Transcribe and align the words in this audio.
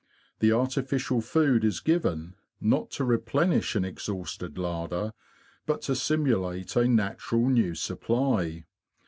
The 0.39 0.51
artificial 0.51 1.21
food 1.21 1.63
is 1.63 1.79
given, 1.79 2.33
not 2.59 2.89
to 2.93 3.03
replenish 3.03 3.75
an 3.75 3.85
exhausted 3.85 4.57
larder, 4.57 5.13
but 5.67 5.83
to 5.83 5.95
simulate 5.95 6.75
a 6.75 6.87
natural 6.87 7.47
new 7.49 7.75
supply. 7.75 8.65